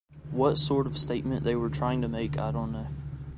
[0.31, 2.87] What sort of statement they were trying to make I don't know.